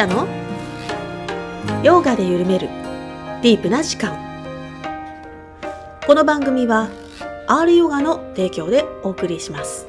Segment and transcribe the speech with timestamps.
[0.00, 0.26] タの？
[1.82, 2.68] ヨガで緩める
[3.42, 4.16] ディープな時間。
[6.06, 6.88] この番組は
[7.46, 9.86] R ヨガの提供でお送りします。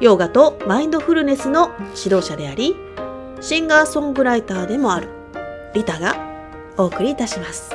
[0.00, 2.74] ヨガとマインドフルネスの指導者であり
[3.40, 5.10] シンガーソングライターでもある
[5.72, 6.16] リタが
[6.76, 7.70] お送りいたします。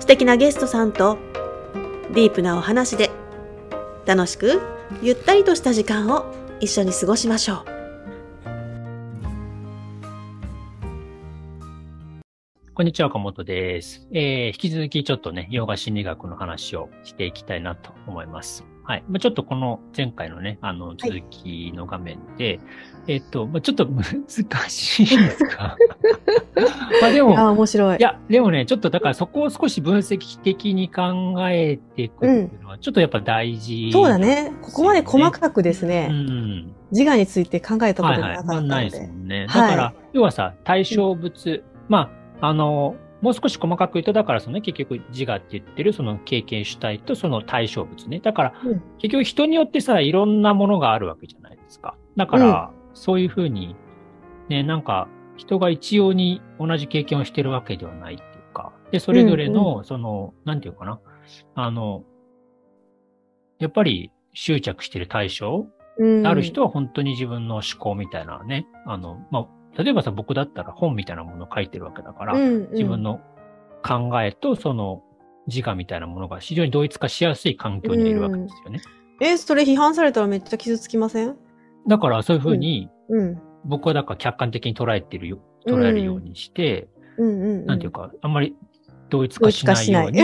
[0.00, 1.18] 素敵なゲストさんと
[2.10, 3.12] ディープなお話で
[4.06, 4.60] 楽しく
[5.02, 7.73] ゆったりとした時間を一緒に過ごしましょう。
[12.76, 14.08] こんにちは、岡本です。
[14.12, 18.64] えー、引き続きちょっとね、ヨガ心理学の話をしていきたいなと思います。
[18.82, 19.04] はい。
[19.08, 22.58] まあ、ちょっとこの前回のね、あの、続きの画面で、
[23.06, 24.04] えっと、まあ、ちょっと難
[24.68, 25.76] しいですか
[27.00, 27.98] まあでも、あ、面白い。
[27.98, 34.52] いや、でもね、ちょっとだからそこを少し分析的に考えていくっていうのは、ちょっとやっぱ大事、そうだね。
[34.62, 36.72] ここまで細かくですうね、ん。
[36.90, 38.28] 自我について考えたことがはいは。
[38.28, 39.06] ないかったのまあないですで。
[39.06, 39.46] もんね。
[39.46, 48.20] だはいから、要はさ、対象物、まあ、あの、もう少し細かく言うと、だからそのね、結局自我って言ってるその経験主体とその対象物ね。
[48.20, 48.82] だから、うん。
[48.98, 51.96] 結局人によってさ、いろんなものがあるわけじゃないですか。
[52.16, 53.76] だから、そういうふうに、
[54.48, 61.00] ね、なんか、人が一様に同じ経験をしてるわけではないっていうか、で、それぞれの、その、なんていうかな、
[61.54, 62.04] あの、
[63.58, 66.26] やっぱり執着してる対象うん。
[66.26, 69.46] ある人は本当に自分の思考みたいなね、あの、まあ、
[69.76, 72.70] 例えばさ、僕だったら本みたいなものを書いてるわけだから、うんうん。
[72.72, 73.20] 自分の
[73.82, 75.02] 考えとその
[75.46, 78.80] 自我みたいなものが非常に同一化しやすい環境にいるわけですよね。
[79.20, 81.36] え、それ批判されたらめっちゃ傷つきません？
[81.86, 83.40] だからそういうふうに、うん。
[83.64, 86.88] 僕はだから客観的に捉えてるよ、捉えるようにして、
[87.18, 87.28] うん。
[87.28, 87.66] うんうん。
[87.66, 88.56] なんていうか、あんまり
[89.10, 90.22] 同一化しないように、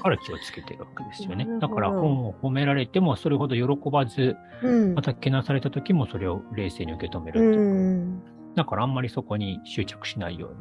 [0.00, 1.46] から気をつけてるわけですよね。
[1.60, 4.94] だから本を褒められてもそれほど喜ばず、うん。
[4.94, 8.37] またけなされた時もそれを冷静に受け止めるうっていうか、ん。
[8.58, 10.56] だからあんまりそこに執着しないように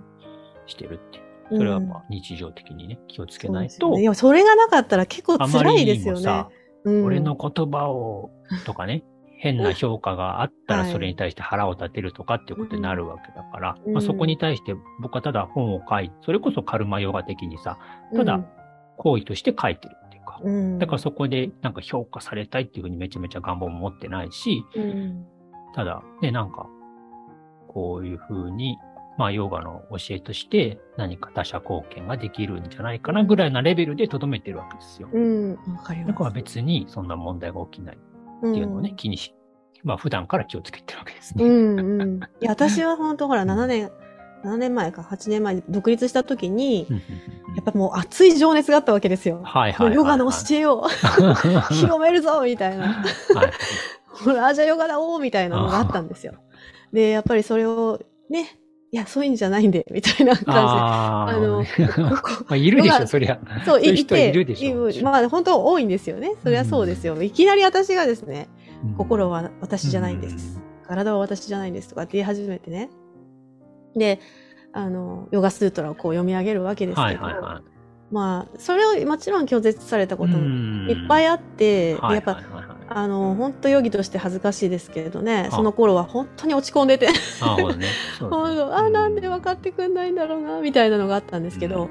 [0.67, 1.57] してるっていう。
[1.57, 4.01] それはまあ日常的にね、気をつけないと、ね。
[4.01, 6.19] いや、それがなかったら結構辛いりですよね。
[6.19, 6.49] にもさ。、
[6.83, 7.05] うん。
[7.05, 8.29] 俺の言葉を
[8.67, 9.03] とかね、
[9.39, 10.91] 変な評価があったらはい。
[10.91, 13.93] それに対して腹を立てるとかっていうことになるわけだから、うん。
[13.93, 17.79] まあ、そこに対して僕はただ本を書いて、それこそカルマヨガ的にさ、
[18.15, 18.45] ただ
[18.97, 25.25] 行為として書いてるっていうか、うん、だからそこでなんか評価されたいっていうふうにめちゃめちゃ願望も持ってないし、うん。
[25.73, 26.67] ただね、なんか、
[27.77, 28.79] こういうふうに、
[29.19, 35.07] まあ、ヨガの教えとして何か他者貢献ができるんじゃないかなぐらいなレベルで留めてるわけですよ。
[35.13, 36.11] うん、わかります。
[36.11, 39.35] だから別にそんな問題が起きないっていうのをね、気にし、
[39.83, 41.45] まあ、普段から気をつけてるわけですね。
[41.45, 42.19] うんうん。
[42.41, 43.91] いや、私は本当ほら、7年、
[44.43, 49.41] 7年前か、8年前に独立した時に、やっぱもう熱い情熱があったわけですよ。
[49.43, 50.87] はいはいはいはいヨガの教えを
[51.69, 52.87] 広めるぞみたいな。
[52.87, 53.03] はい
[54.23, 56.33] ほら、じゃあヨガだおーみたいなのがあったんですよ。
[56.93, 57.99] で、やっぱりそれを、
[58.29, 58.59] ね、
[58.91, 61.89] いや、そういうんじゃないんで、 みたいな感あじで。
[61.93, 63.39] あの、 まあ、いるでしょ、そりゃ。
[63.65, 66.33] そう、いて、人いるでしょまあ、本当多いんですよね。
[66.43, 67.21] それはそうですよ。
[67.21, 68.47] いきなり私がですね、
[68.97, 70.61] 心はは私じゃないんです。
[70.87, 72.89] 体は私じゃないんですとかって言い始めてね。
[73.95, 74.19] で、
[74.73, 78.13] あの、ヨガスートラをこう読み上げるわけですけど、はいはいはい。
[78.13, 82.41] まあ、それをもちろん拒絶されたことももいっぱいああって、でやっぱ、
[82.89, 85.55] あの、本当容疑として恥ずかしいですけれどね、あ。
[85.55, 87.07] その頃は本当に落ち込んでて、
[87.41, 87.85] なるほどね。
[87.85, 87.85] ね。
[88.19, 91.89] 当 あ、なんで分かってくんないんだろうな、みたいなのがあったんですけど、うん。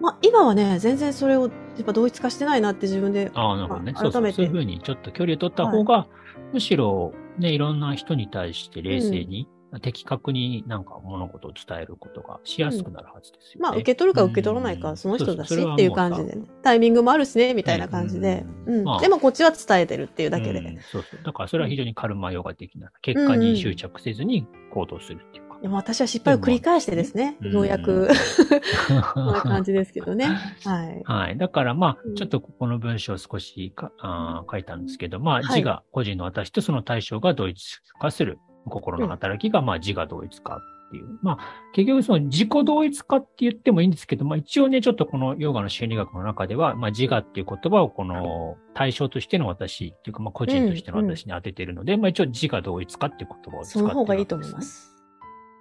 [0.00, 1.48] まあ、今はね、全然それを、や
[1.82, 3.92] っぱ同一化してないなって自分で、ああ、なるほどね。
[3.92, 4.32] まあそうそう。
[4.32, 6.06] そういうふうにちょっと距離を取った方が、
[6.52, 9.48] むしろね、いろんな人に対して冷静に、
[9.80, 13.60] 的確になんか物事を伝えることがしやすくなるはずですよね。
[13.60, 18.44] まあ、受け取るか受け取らないか、うんその人だしそうそうっていう感じで、ね、タイミングもあるしね、みたいな感じで。
[18.66, 18.74] うん。
[18.74, 20.60] うんまあでもこっちは伝えてるっていうだけで。
[20.60, 21.24] うんそうそう。
[21.24, 25.58] だからそれは非常にカルマヨガ的な、結果に執着せずに行動するっていうか。
[25.60, 28.08] でも私は失敗を繰り返してですね、うんようやく、
[29.14, 30.26] こんな感じですけどね。
[30.64, 31.02] はい。
[31.04, 31.38] はい。
[31.38, 38.38] だからまあうん、ちょっとここの文章を少しかあー書いたんですけど、まあ、はい自我、個人の私とその対象が同一化する
[38.70, 41.18] 心の働きが、まあ、自我同一化っていう。
[41.22, 41.38] まあ、
[41.72, 54.94] 結局その自己同一化って言ってもいいんですけど、まあ一応ね、ちょっとこのヨガの心理学の中では、まあ自我っていう言葉をこの対象としての私っていうか、まあ個人としての私に当ててるので、まあ一応自我同一化っていう言葉を使ってるその方がいいと思いますす。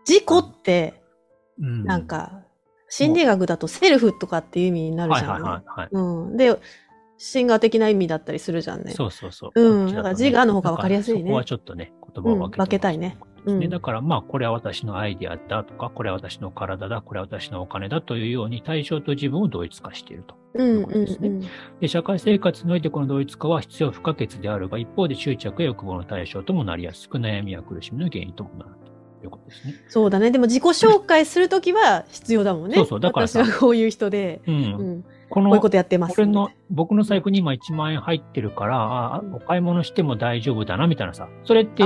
[0.08, 1.00] 自己って、ね。
[1.60, 2.44] うんなん、か、
[2.90, 5.50] 心理学だとセルフとかっていう意味になるはいはいじゃんね。
[5.50, 5.90] はいはい。
[5.92, 6.02] う
[6.34, 6.38] ん。
[6.38, 6.60] で、
[7.26, 8.92] シンガー的な意味だったりするじゃんね。
[8.92, 9.62] そうそうそう。
[9.62, 20.36] うんだから自我の方が分かりやすいねだらそこはちょっとね、言葉を分け分けたいねうんだからまあ、これは私のアイデアだとか、これは私の体だ、これは私のお金だというように対象と自分を同一化していると。
[20.56, 21.40] うんいうことですねうん
[21.80, 28.94] で社会生活においてこの同一化は必要不可欠であるが、一方で執着や欲望の対象ともなりやすく、悩みや苦しみの原因ともなると。
[29.24, 29.74] いうことですね。
[29.88, 30.32] そうだね。
[30.32, 32.76] でも自己紹介するときは必要だもんね。
[32.76, 34.56] そうそうだからさ私はこういう人で、うん。
[34.56, 36.16] うん、この、こういうことやってます。
[36.16, 41.28] これの、僕の財布に今1万円入ってるから、ああお買い物しても大丈夫だな、みたいなさ。
[41.44, 41.84] それって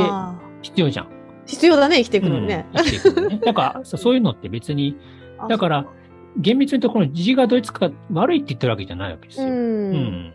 [0.62, 1.08] 必要じゃん。
[1.46, 2.68] 必要だね、生きていくのにね。
[2.74, 3.40] うん、生きていくのね。
[3.40, 4.98] だから、 そそういうのって別に、
[5.48, 5.86] だから、
[6.36, 9.48] 厳密に言うとこの字がドイツ化が悪いって言ってるわけじゃないわけですう。
[9.48, 9.50] よ。
[9.50, 10.34] うんん。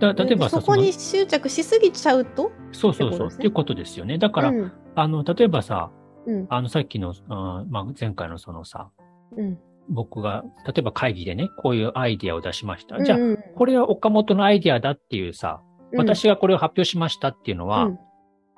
[0.00, 2.44] だ例えばさ、そこにそ執着しすぎちゃうと？
[2.44, 4.16] のそうそうそう、ってことですねっていうことですよね。
[4.16, 5.90] だから、うんあの、例えばさ、
[6.24, 8.88] うんあの、さっきの、あまあ、前回のそのさ、
[9.36, 13.02] うん僕が、例えば会議でね、こういうアイディアを出しました。
[13.02, 13.30] じゃあ、うん。
[13.30, 15.62] うんこれは岡本のアイディアだっていうさ、
[15.92, 15.98] うん。
[15.98, 17.98] 私がこれを発表しましたっていうのはうん。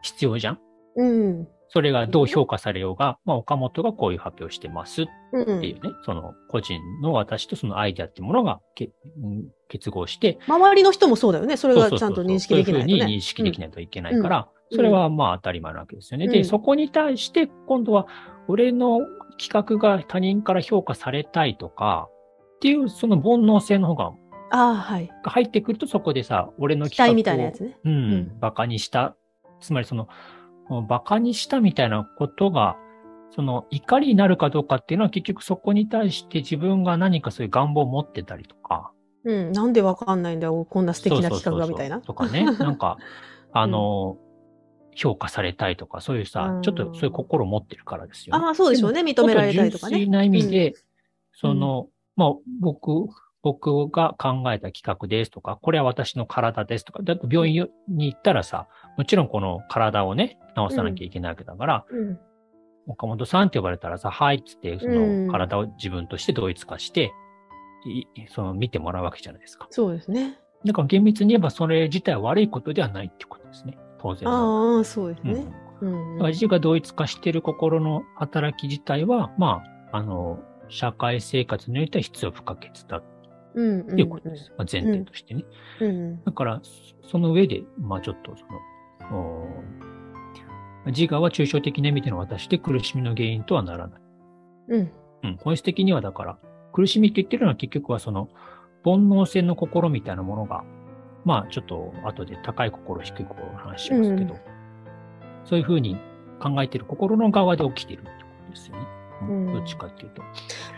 [0.03, 0.61] 必要じゃん、
[0.97, 1.49] うん。
[1.69, 8.91] それがどう評価されようが、まあ、岡本がこういう発表してますっうんていうね、その個人の私とそのアイディアっていうものがけ
[9.23, 11.57] うん結合して、周りの人もそうだよね。
[11.57, 12.93] それがちゃんと認識できないとね。
[12.93, 14.77] そういうふうに認識できないといけないから、うん。
[14.77, 16.29] それはまあ当たり前なわけですよね。
[16.29, 16.45] で、うん。
[16.45, 18.07] そこに対して今度は
[18.49, 19.01] 俺の
[19.39, 22.09] 企画が他人から評価されたいとか、
[22.57, 24.13] っていうその煩悩性の方が
[24.51, 25.11] ああ、はい。
[25.23, 27.79] が入ってくるとそこでさ、俺の期企画を待みたいなやつね。
[27.85, 29.17] うん、うん馬鹿にした。
[29.61, 30.09] つまりその、
[30.71, 32.77] 馬鹿にしたみたいなことが、
[33.31, 38.91] その怒りになるかどうかっていうのは結局そこに対して自分が何かそういう願望を持ってたりとか。
[39.25, 39.53] うん。
[39.53, 40.65] なんでわかんないんだよ。
[40.65, 42.05] こんな素敵な企画がみたいなそう。
[42.07, 42.65] そうそうそうとかね。
[42.65, 42.97] なんか、
[43.53, 44.17] あの、
[44.99, 48.45] 評価されたいとか、そういうさう、んちょっとそういう心を持ってるからですよね。
[48.45, 49.03] ああ、そうでしょうね。
[49.03, 49.97] 認められたりとかね。
[49.97, 50.75] 純粋な意味で、
[51.33, 52.91] その、まあ、僕、
[53.43, 58.67] 僕が考えた企画ですとか、これは私の体ですとか、だって病院に行ったらさ、
[58.97, 62.19] もちろんこの体をね、治さなきゃいけないわけだから、うん。
[62.89, 67.13] 岡本さんって呼ばれたらさ、はいっつって、そうんの体を自分として同一化して、
[67.87, 69.69] いその見てもらうわけじゃないですか。
[69.71, 70.41] そうですね。
[70.65, 73.79] だから厳密に言えばそれ自体は悪いことではないってことですね。
[74.01, 74.29] 当然。
[74.29, 75.47] ああ、そうですうんね。
[75.81, 79.63] うんだから自我同一化している心の働き自体は、ま
[79.93, 83.03] あ、あの、社会生活においては必要不可欠だ
[83.55, 83.81] うん。
[83.81, 84.53] っていうことです。
[84.57, 85.45] まあ、前提としてね。
[85.81, 86.25] うん。
[86.25, 88.45] だから、そその上で、まあちょっとそ
[89.11, 89.47] の、
[90.87, 94.01] お自我は抽象的な意味での私で苦しみの原因とはならない。
[94.69, 94.93] うん。
[95.25, 96.39] うん、本質的にはだから、
[96.73, 98.29] 苦しみって言ってるのは結局はその、
[98.85, 100.65] 煩悩性の心みたいなものが、
[101.29, 104.41] まあちょっと後で高い心、低い心の話しますけど、うん。
[105.45, 105.99] そういうふうに
[106.41, 108.15] 考えてる心の側で起きてるってこ
[108.47, 108.87] とですよね。
[109.21, 109.47] うん。
[109.49, 110.23] うんどっちかっていうと。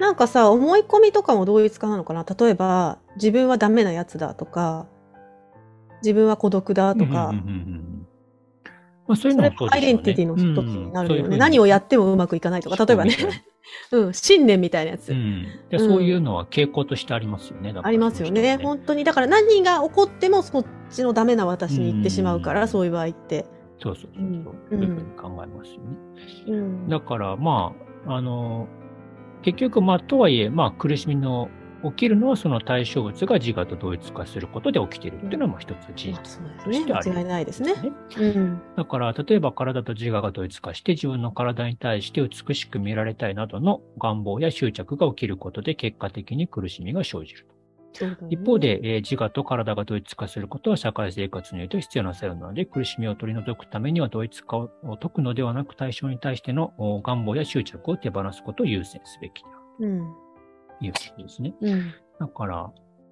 [0.01, 2.25] なんかさ、思い込みとかも同一化なのかな？
[2.25, 4.87] 例えば、自分はダメなやつだとか、
[6.03, 7.29] 自分は孤独だとか。
[7.29, 7.90] うんうんうん、うん
[9.11, 11.37] まあ、そういうのもそうもアイデンティティの一つになるよね。
[11.37, 13.17] 何をやってもうまくいかないとか、例えばね、
[13.91, 15.11] うん、信念みたいなやつ。
[15.11, 15.47] うん。
[15.69, 17.75] でそういうのは傾向としてありますよね。
[17.83, 18.57] ありますよね。
[18.63, 19.03] 本当に。
[19.03, 23.47] だから何が起こってもそっちのダメな私に行ってしまうから、そういう場合って。
[23.83, 24.25] そうそうそう
[24.71, 25.97] そういうふうに考えますよね。
[26.47, 26.89] うん。
[26.89, 27.73] だから、ま
[28.07, 28.69] あ、あの、
[29.43, 31.49] 結局、まあ、とはいえ、まあ、苦しみの
[31.85, 36.19] 起きるのは、その対象物が自我と同一化することで起きているっていうのは、まあ、一つ事実
[36.65, 37.11] としてある。
[37.11, 37.75] ね間違いないですね。
[38.19, 38.63] うん。
[38.77, 47.47] だから、例えば体と自我が同一化して自分の体に対して美しく見られたいなどの願望や執着が起きることで結果的に苦しみが生じる。
[47.93, 54.69] そうだね一方で、えー自我と体が同一化することは社会生活において必要な作用なので、苦しみを取り除くためには同一化を
[55.01, 60.30] 解くのではなく対象に対してのお願望や執着を手放すことを優先すべきであるうん。
[60.81, 61.55] ということですね。
[61.61, 61.93] うん。
[62.19, 62.57] だから、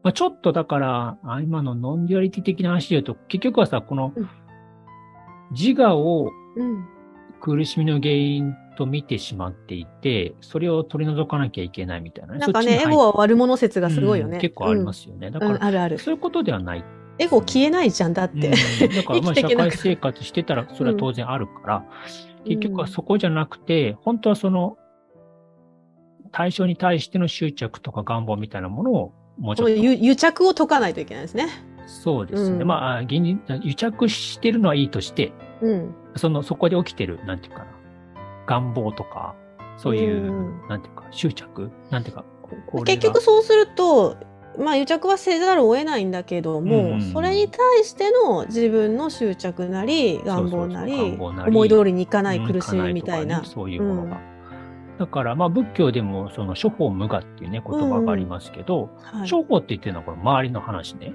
[0.03, 4.29] まあ、ちょっとだから、あ今の non-duality 的な話で言うと、結局はさ、このうん
[5.53, 6.85] 自我をうん。
[7.41, 12.41] 苦しみの原因と見てしまっていて、それを取り除かなきゃいけないみたいなね。
[12.41, 14.35] なんかね、エゴは悪者説がすごいよね。
[14.35, 15.31] うん結構ありますよね。
[15.31, 15.41] だうん。
[15.41, 15.99] から、うんあるある。
[15.99, 16.85] そういうことではない。
[17.21, 18.35] エゴ消えないじゃん、だって。
[18.49, 21.85] うんだから、 ま社会生活してたら、それは当然あるから、
[22.45, 24.77] 結局はそこじゃなくて、本当はその、
[26.33, 31.49] 対象に対しての執着とか願望みたいなものを、もうちょっと癒癒着を解かないといけないですね。
[31.87, 32.61] そうですね。
[32.61, 35.33] うんまあ、現に癒着してるのはいいとして、
[35.63, 35.95] うん。
[36.17, 37.67] その、そこで起きてる、なんていうかな、
[38.47, 39.35] 願望とか、
[39.77, 41.71] そういう、うんなんていうか、執着？
[41.91, 42.25] なんていうか、
[42.85, 44.17] 結局そうすると、
[44.59, 53.47] まあ癒着はせざるを得ないんだけども、うんうんそれに対しての自分の執着なり願望なり思い通りにいかないうん苦しみみたいなね。
[53.47, 54.21] そういうものが。
[54.99, 61.15] だから、まあ、仏教でも、その、諸法無我っていうね、言葉がありますけど、はい、諸法って言ってるのは、この周りの話ね。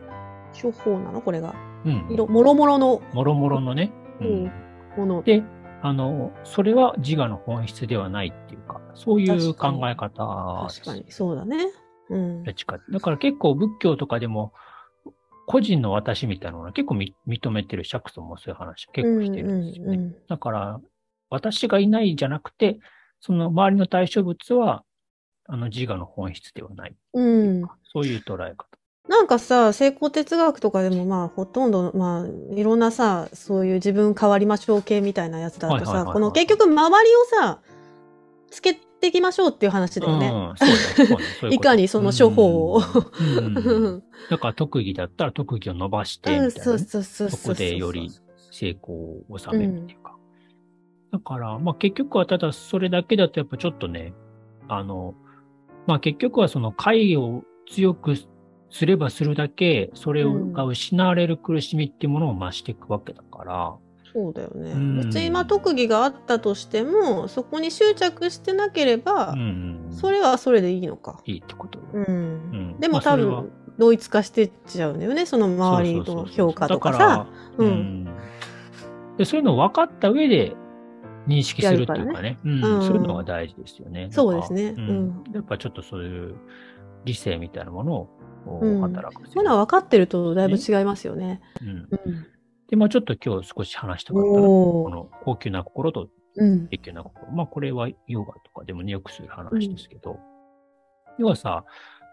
[0.60, 1.22] 処方なの？
[1.22, 1.54] これが。
[1.86, 2.08] うん。
[2.10, 3.92] いろもろもろのもろもろのね。
[4.22, 4.52] ううんん。
[4.98, 5.22] もの。
[5.24, 5.44] で、
[5.82, 11.06] あの、それは自我の本質ではないっていうか、そういう考え方確かに。
[11.10, 11.58] そうだね。
[12.10, 12.54] うんだ
[13.00, 14.54] から結構仏教とかでも、
[15.46, 19.98] 個人の私みたいなのは結構み認めてる釈尊もそういう話結構してるんですよね。
[19.98, 20.80] うんうんだから、
[21.30, 22.78] 私がいないじゃなくて、
[23.26, 24.84] その周りの対象物は、
[25.48, 26.96] あの自我の本質ではない。
[27.14, 27.64] うん。
[27.94, 28.68] そういう捉え方。
[29.08, 37.62] なんかさ、成功哲学とかでもまあ、ほとんど、まあ、いろんなさ、そういう自分変わりましょう系みたいなやつだとさ、はいはいはいはいこの結局周りをさ、
[38.52, 40.28] つけていきましょうっていう話だよね。
[40.28, 42.82] うん、そうだよそうだよそういういこと かにその処方を
[43.20, 47.40] うんうんうん だから特技だったら特技を伸ばして、うん、みたいなね、そうそうそうそう。
[47.40, 48.12] そこでより
[48.52, 48.96] 成功
[49.30, 50.03] を収めるっていうか。
[51.14, 54.14] だから、まあ結局はただそれだけだとやっぱちょっとね、
[54.68, 55.14] あの、
[55.86, 58.16] まあ結局はその会を強く
[58.72, 63.76] すればするだけ、それが失われる苦しみっていうものを増していくわけだから、
[64.12, 64.72] そうだよね。
[64.72, 71.22] うん別に今特技があったとしても、そこに執着してなければうん、それはそれでいいのか。
[71.26, 71.86] いいってことよ。
[71.94, 72.06] うん。
[72.06, 72.12] う
[72.76, 75.28] んでも多まあそれは分、同一化してっちゃうんだよね。
[75.28, 77.28] その周りの評価とかさ。
[77.58, 77.72] ううん
[78.06, 78.06] ん
[79.18, 79.26] で。
[79.26, 80.56] そういうのを分かった上で
[81.28, 82.40] 認識するっていうかね。
[82.44, 84.10] うんうんそういうのが大事ですよね。
[84.12, 86.36] そうですねうんやっぱちょっとそういう
[87.06, 88.10] 理性みたいなものを
[88.62, 89.32] うん働かせる。
[89.32, 91.42] そういうのは分かってるとだいぶ違いますよね。
[91.62, 92.26] うんうん。
[92.70, 96.68] で、まあちょっと今日少し話したかったこの高級な心とうん。
[96.68, 97.32] 低級な心。
[97.32, 100.20] まあこれはヨガとかでもね、よくする話ですけど、
[101.20, 101.64] 要はさ、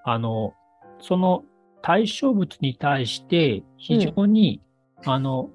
[0.05, 0.53] あの、
[1.01, 1.43] その
[1.83, 4.61] 対象物に対して非常に、
[5.05, 5.51] あの、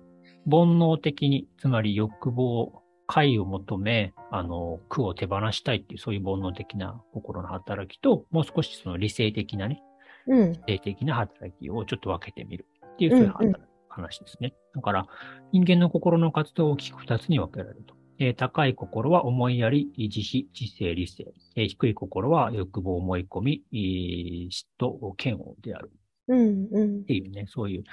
[0.49, 9.81] 煩悩的に、つまり欲望、快を求め、あの、苦を手放したいっていう、そういう煩悩的な心の働きと、もう少しその理性的なね、
[10.27, 10.53] うん。
[10.65, 13.53] 霊的な働きをちょっと分けてみるっていう、そういう
[13.89, 14.53] 話ですね。
[14.73, 15.07] だから、
[15.51, 17.95] 人間の心の活動を大きく二つに分けられると。
[18.17, 21.33] えー高い心は思いやり、慈悲、知性、理性。
[21.55, 25.91] えー低い心は欲望、思い込み、えー嫉妬、嫌悪である
[26.29, 26.67] うん。
[26.71, 27.03] うんっ。
[27.03, 27.83] ていうね、そういう。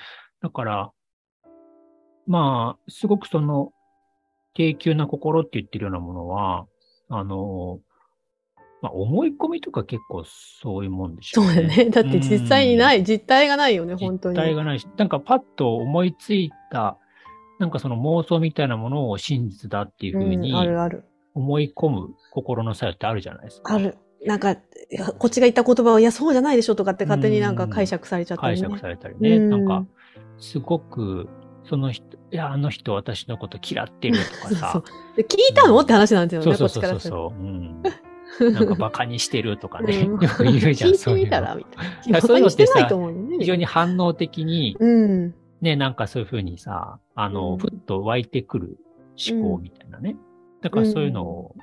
[0.41, 0.93] だから、
[2.27, 3.73] まあ、すごくその、
[4.55, 6.67] 低級な心って言ってるようなものは、
[7.09, 7.81] あの、
[8.83, 11.87] まあ、思い込みとか結構そういうもんでしょそうだね。
[11.91, 14.35] だって実際にない、実体がないよね、本当に。
[14.37, 16.99] 実体がないし、なんかパッと思いついた、
[17.61, 21.05] なんかその妄想みたいなものを真実だっていうふうにうん、あるある。
[21.35, 23.75] 思い込む心の作用ってあるじゃないですか。
[23.75, 23.97] ある。
[24.27, 24.57] なんか、
[25.19, 28.69] こっちが言った言葉を、いや、そうじゃないでしょとかって勝手になんか解釈されちゃったりね。
[28.69, 29.37] 解釈されたりね。
[29.37, 29.87] うんなんか、
[30.39, 31.29] すごく、
[31.65, 34.79] その人、いや、あの人私のこと嫌ってるとか そうさそ。
[34.79, 34.85] う
[35.17, 37.01] で聞いたのって話なんですよね、そうそうそう。
[37.01, 37.41] そう。
[37.41, 37.83] うん。
[38.55, 39.99] なんか馬鹿にしてるとかね。
[39.99, 41.55] うんよく言うじゃん、そういうのてみたら、。
[41.55, 42.23] みたい。
[42.23, 42.89] そういうのってさ。
[43.39, 45.35] 非常に反応的に、うん。
[45.61, 48.79] ね、なんかそういうふうにさ、あの、うんふっと湧いてくる
[49.31, 50.17] 思考みたいなね。
[50.63, 51.55] だからそういうのを、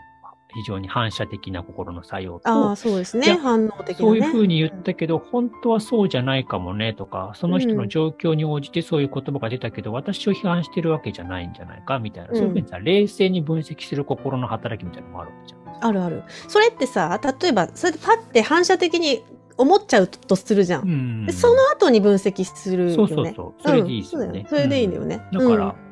[0.55, 3.37] 非常に反射的な心の作用と、ああ、そうですね。
[3.41, 3.95] 反応的なね。
[3.97, 15.85] そういうふうに言ったけど、本当はそうじゃないかもねとか、その人の状況に応じてそういう言葉が出たけど、私を批判してるわけじゃないんじゃないかみたいな、うんそういうふうにさ、冷静に分析する心の働きみたいなのもあるわけじゃん。
[15.85, 16.23] あるある。
[16.47, 19.23] それってさ、例えば、それでパッて反射的に
[19.55, 20.83] 思っちゃうとするじゃん。
[20.83, 22.95] うんでその後に分析するよね。
[22.95, 23.61] そうそうそう。
[23.61, 24.39] それでいいですよね。
[24.39, 25.21] うんそれでいいんだよね。
[25.31, 25.88] うんだから、うん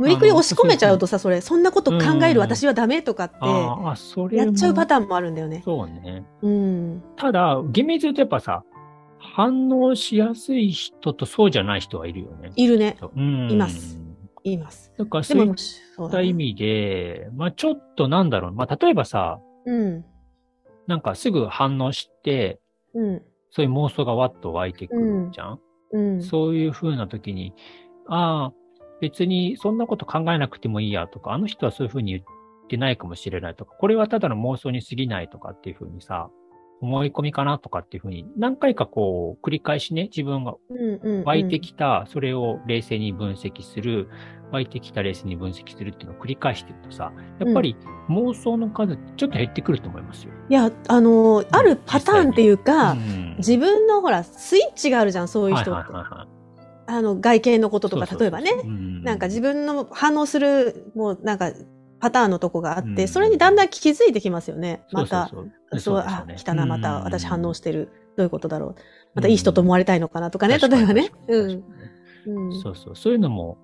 [0.00, 5.60] 無理くり押し込めちゃうとさ、それ、そんなこと考える私はダメとかって、ああ、それやっちゃうパタターンもあるんだよね。
[5.62, 6.24] そうね。
[6.40, 7.02] うん。
[7.16, 8.64] ただ、厳密に言うとやっぱさ、
[9.18, 12.50] 反応しやすい人とそうじゃない人はいるよね。
[12.56, 12.96] いるね。
[13.14, 14.00] うんいます。
[14.42, 14.90] います。
[14.96, 16.10] だからそういっ。
[16.10, 18.52] た意味で、まあちょっとなんだろう。
[18.52, 20.04] まあ例えばさ、うん。
[20.86, 22.58] なんかすぐ反応して、
[22.94, 23.22] うん。
[23.50, 25.60] そういう妄想がわっと湧いてくるじゃん、
[25.92, 26.22] うん。
[26.22, 27.52] そういう風な時に、
[28.08, 28.59] ああ、
[29.00, 32.24] 別にそんなこと考えなくてもいいやとか、あの人はそういう風に言っ
[32.68, 36.30] てないかもしれないとか、これはただの妄想に過ぎないとかっていう風にさ、
[36.80, 40.54] 思い込みかなとかっていう風に、何回かこう、繰り返しね、自分が。
[41.24, 44.08] 湧いてきた、それを冷静に分析する、
[44.50, 47.76] 湧いてきた冷静に分析するっていうのを繰り返してるとさ、やっぱり
[48.08, 50.32] 妄想の数ちょっと減ってくると思いますよ。
[50.48, 55.70] いや、あのー、あるパターンっていうか、うん自分のほら、スイッチがあるじゃん、そういう人って。
[55.70, 56.39] はいはいはいはい
[56.90, 58.50] あの、外見のこととか、例えばね。
[58.64, 61.52] うんなんか自分の反応する、もうなんか、
[62.00, 64.82] パターンのとこがあって、うんそれにだんだん気づいてきますよね。
[64.92, 65.30] また。
[65.78, 67.90] そうあ、来たな、またうん私反応してる。
[68.16, 68.74] どういうことだろう。
[69.14, 71.10] またいい人と思われたいのかなとかね、例えばね。
[71.28, 71.64] うん。
[72.26, 72.60] うん。
[72.60, 72.96] そうそう。
[72.96, 73.58] そういうのも、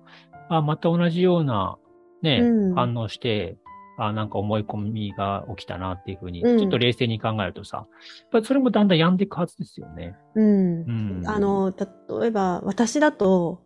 [0.49, 1.77] あ、また同じような、
[2.21, 3.57] ね、うん反応して、
[3.97, 7.87] あ、なんか思い込みが起きたなっていうふうに、うんちょっと冷静に考えるとさ、やっ
[8.31, 10.15] ぱりそれもだんだん病んでいくはずですよね。
[10.35, 10.91] うんう。
[10.91, 11.23] ん。
[11.25, 11.73] あ、の、
[12.19, 13.63] 例えば、私だと、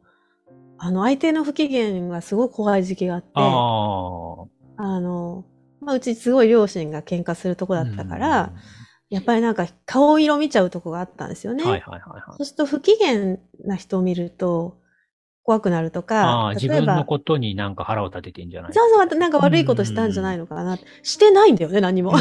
[0.78, 4.46] あの、相手の不機嫌がすごく怖い時期があって、あ
[4.78, 5.46] あの、
[5.82, 7.84] まあ、うちすごい両親が喧嘩するとこあ。
[7.84, 8.54] だったから、
[9.10, 11.64] やっぱりなんか顔色見ちゃうとこがあったんですよね。
[11.64, 12.24] うんはいはいはいはい。
[12.38, 14.81] そうすると不機嫌な人を見ると、
[15.52, 18.74] 怖くなるとあか例えば分の、ことになんか腹を立ててんじゃない？
[18.74, 20.78] そうそう、なんか悪いことしたんじゃないのかな。
[21.04, 22.14] してないんだよね、何も。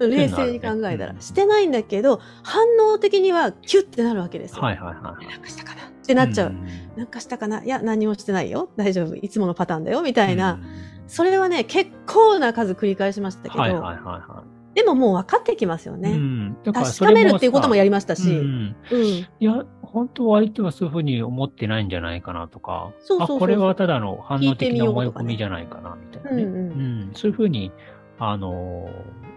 [0.00, 1.12] うん 冷静に考えたら。
[1.12, 4.62] うんしてないんだけど、反応的にはキュッてなるわけですよ。
[4.62, 5.26] はいはいはい。
[5.26, 5.82] なんかしたかな？
[5.82, 6.50] ってなっちゃう。
[6.50, 6.66] ん
[6.96, 7.62] なんかしたかな？
[7.62, 8.70] いや、何もしてないよ。
[8.76, 9.14] 大丈夫。
[9.14, 10.00] いつものパターンだよ。
[10.02, 10.54] みたいな。
[10.54, 10.60] うん
[11.06, 14.42] それはね、結構な数繰り返しましたけど、はいはいはいは
[14.74, 15.98] でももう分かってきますよい。
[15.98, 16.54] ね。
[16.64, 19.04] 確かめるっていうこともやりりましたし、うんうん。
[19.04, 19.64] いや、
[19.94, 26.42] 本当は相手はそういうふうに思ってないんじゃないかなとか、そうそうそうそうあ、これはただの反応的な思い込みじゃないかな、みたいなね。
[26.42, 27.70] うんうんうんそういうふうに、
[28.18, 28.88] あの、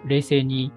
[0.06, 0.72] 冷静に、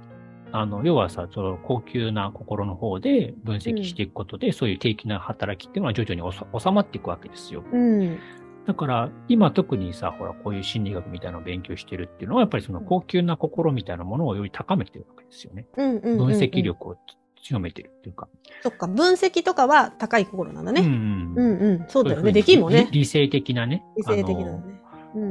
[0.52, 7.64] あの、要はさ、その高級な心の方で分析していくことで、そういう定期な働きっていうのは徐々に収まっていくわけですよ。
[7.72, 8.18] うん。
[8.66, 15.66] だから、今特にさ、ほら、こういう心理学みたいなのを勉強してるっていうのは、やっぱりその高級な心みたいなものをより高めてるわけですよね。
[15.76, 16.62] うんうんうんうん分析。
[16.62, 16.96] 力を
[17.42, 18.28] 強めてるっていうか。
[18.62, 20.82] そっか、分析とかは高い心なんだね。
[20.82, 21.84] うんうんうんうん。
[21.88, 22.32] そうだよね。
[22.32, 22.88] できんもんね。
[22.90, 23.84] 理理性的なね。
[23.96, 24.52] 理性的なね。
[24.52, 24.80] うん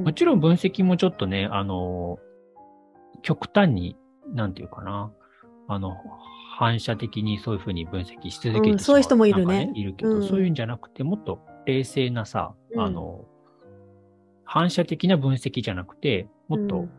[0.03, 2.19] もちろん分析もちょっとね、あの、
[3.21, 3.95] 極端に、
[4.33, 5.11] なんていうかな、
[5.69, 5.95] あの、
[6.57, 13.23] 反射的にそういうふうに分析し続けてしまう、うんそういう人もいるねなんかいるけど、うんそういうんじゃなくて、もっと冷静なさ、うんあの、
[14.43, 16.91] 反射的な分析じゃなくて、もっとうん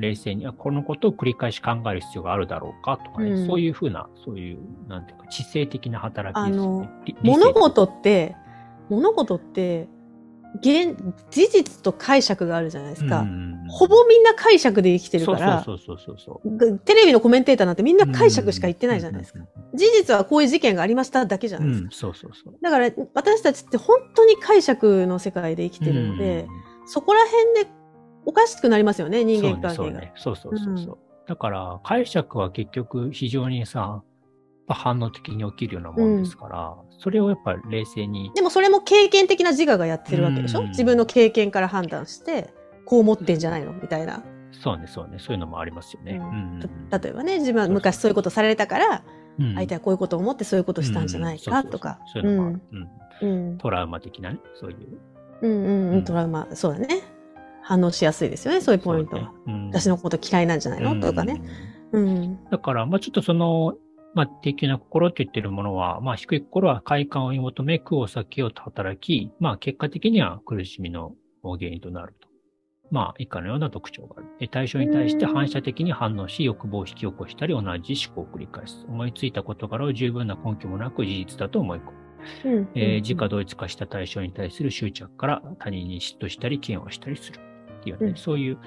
[0.00, 7.14] 冷静に、あこのことを繰り返し考える必要があるだろうかとかね、うんそういうふうな、そういう、なんていうか、知性的な働きですよね。
[7.22, 8.36] 物事って、
[8.88, 9.88] 物事って、
[10.56, 10.96] 現、
[11.30, 13.20] 事実と解釈があるじゃないですか。
[13.20, 16.56] うんほぼみんな解釈で生きてるから、そうそうそうそうそう。
[16.56, 19.38] ぐテレビのコメンテーターなんてみんな解釈しか言ってないじゃないですか。
[19.38, 19.78] うん。
[19.78, 21.84] 事実はこういう事件がありましただけじゃないですか。
[21.84, 22.54] うん、そうそうそう。
[22.60, 26.48] だから私たちって本当に解釈の世界で生きてるので、
[26.86, 27.70] そこら辺で
[28.26, 29.74] おかしくなりますよね、人間関係が。
[29.74, 30.98] そうね、そうそうそうそう。
[31.26, 34.02] だから、解釈は結局非常にさ、
[34.68, 38.30] 反応的に起きるようなもんですから、それをやっぱ冷静に。
[38.34, 42.52] でもそれも経験的な自我がやってるわけでしょ、うん自分の経験から判断して、
[42.84, 43.72] こう思ってんじゃないの？
[43.72, 44.22] みたいな。
[44.52, 46.20] そうね、そうね、そういうのもありますよね。
[46.20, 46.66] うん例
[47.10, 49.02] えばね、自分は昔そういうことされたから、
[49.38, 51.98] うん相手はこういうことを思ってそういうことしたんじゃないかとか。
[52.00, 52.60] うんそういうのもある。
[53.22, 54.78] うんうんトラウマ的なね、そういう。
[55.42, 56.86] うんうんううんん、トラウマ、そうだね。
[57.70, 59.22] 反応しやすいですよね、そういうポイントは。
[59.22, 61.40] ねうん私のこと嫌いなんじゃないの、とかね。。
[61.92, 62.44] うん。
[62.50, 63.74] だから、まあちょっとその、
[64.12, 72.26] まあ、低級な心って言ってるものは、まあ、低い心は快感を追い求め、苦を避けようと働き、まあ、結果的には苦しみの原因となると。
[72.90, 74.26] まあ、以下のような特徴がある。
[74.40, 78.84] で対象に対して反射的に反応し、欲望を引き起こしたり、同じ思考を繰り返す。
[78.88, 82.68] 思いついた事柄を十分な根拠もなく事実だと思い込む。
[82.74, 87.40] 自家同一化した対象に対する執着から他人に嫉妬したり嫌悪したりする
[87.80, 88.58] っていうね、うんそういう、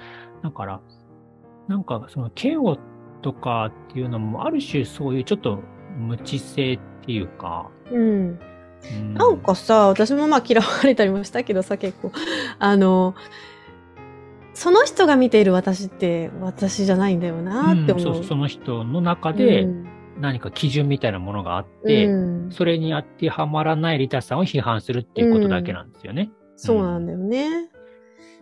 [0.42, 0.80] だから、
[1.68, 2.78] なんかその嫌悪
[3.22, 5.60] とかっていうのもある種そういうちょっと
[5.98, 8.00] 無知性っていうか、うん。
[8.00, 12.12] うんなんかさ、私もまあ嫌われたりもしたけどさ、結構。
[12.58, 13.14] あの、
[14.52, 18.08] その人が見ている私って私じゃないんだよなって思う。
[18.08, 19.88] うんそうその人の中でうん
[20.20, 26.30] 何か基準みたいなものがあって、うんそれに当てはまらないリタさんを批判するっていうことだけなんですよね。
[26.56, 27.68] そうなんだよね。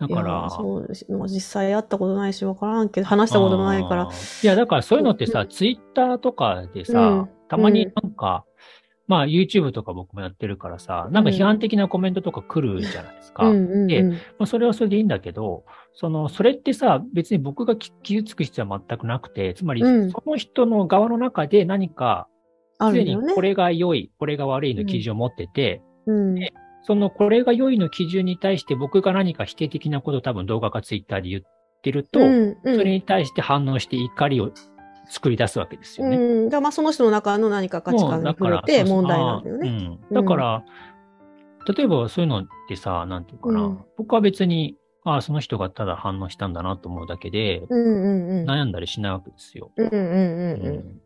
[0.07, 0.87] だから、そう
[1.27, 4.09] 実際会ったことないし分からんけど、話したこともないから。
[4.43, 7.29] いや、だからそういうのってさ、ツイッターとかでさ、うん。
[7.49, 8.45] たまになんか、
[9.07, 13.47] まあ YouTube とか僕もやってるからさ、なんか批判的なコメントとか来るじゃないですか。
[13.47, 20.11] うんうんうんでまあ、それはそれでいいんだけど、その、それってさ、別に僕がき傷つく必要は全くなくて、つまり、うん。
[20.11, 22.27] その人の側の中で何か、
[22.81, 23.41] すでにこ。
[23.41, 26.35] れが良い、これが悪いの基準を持ってて、うん。
[26.35, 31.41] でそのこれが良いの基準に対して僕が何か否定的なことを多分動画かツイッターで言っ
[31.81, 34.51] てると、うんうんそれに対して反応して怒りを
[35.09, 36.17] 作り出すわけですよね。
[36.17, 36.45] うん。
[36.45, 39.69] だからまあその人の中の何か価値観に触れて問題なんだよね。
[39.69, 40.13] うん。
[40.13, 40.63] だから、
[41.75, 48.49] 例えばそういうのってさ、なんていうかな、うん僕は別に、ああ、その人がただ反応したんだなと思うだけで、うんうんうん。
[48.49, 49.71] 悩んだりしないわけですよ。
[49.75, 51.01] うんうんうんうん。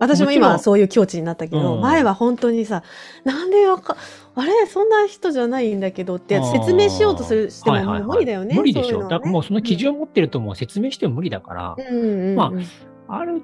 [0.00, 2.82] うん私も今そういう境地になったけど、うん前は本当にさ、
[3.24, 3.96] なんでわか、
[4.34, 8.54] あれそんな人じゃないんだけどって説明しようとするしてももう無理だよね。
[8.54, 8.88] 無理でしょ。
[8.88, 12.36] そういうねだからもうその基準を持ってるともう説明しても無理だから、うんうんうん。
[12.36, 12.52] ま
[13.08, 13.42] あある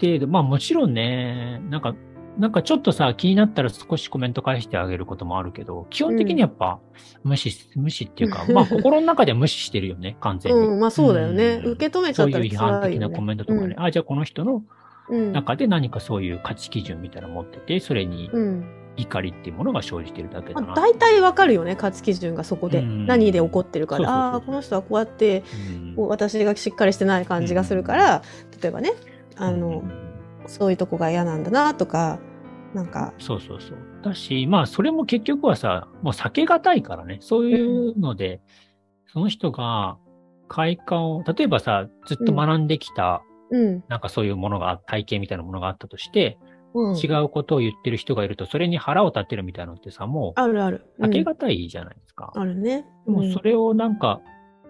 [0.00, 1.94] 程度、まあもちろんね、なんか、
[2.38, 6.78] なんかちょっとさ、気になったら少しコメント返してあげることもあるけど、基本的にやっぱ
[7.24, 10.60] 無視、無視っていうか、まあ心の中では無視してるよね、完全に。
[10.60, 11.60] うん、まあそうだよね。
[11.64, 12.98] うん受け止めちゃそういうったら批判的。
[13.00, 14.66] なコメントとかね、あ、じゃあこの人のうん。
[15.10, 18.74] 中で何かそういう価値基準みたいなの持ってて、それにうん。
[18.98, 20.66] 怒りっていうものが生じてるだけだな。
[20.66, 22.80] まあ、大体わかるよね、価値基準がそこで。
[22.80, 24.10] うん何で起こってるから。
[24.10, 25.44] ああー、この人はこうやって、
[25.96, 28.22] 私がしっかりしてない感じがするから、
[28.60, 28.92] 例えばね、
[29.36, 29.84] あの、
[30.46, 32.18] そういうとこが嫌なんだなとか、
[32.74, 33.14] なんか。
[33.18, 33.78] そうそうそう。
[34.02, 37.18] だし、まあ、それも結局はさ、もう避けがたいからね。
[37.20, 38.40] そういうので、
[39.06, 39.96] その人が
[40.48, 43.84] 快感を、例えばさ、ずっと学んできた、うん。
[43.88, 46.38] なんかそういうものが、体験みたいなものがあったとして、
[46.74, 46.96] うん。
[46.96, 50.86] 違うことを言ってる人がいると、それに腹を立てるみたいなのってさ、もう、あるある。
[51.00, 52.32] 避けうんがたいじゃないですか。
[52.34, 52.86] あるね。
[53.06, 54.20] でもそれをなんか、